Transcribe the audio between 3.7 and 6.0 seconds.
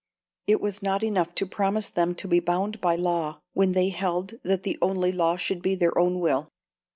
they held that the only law should be their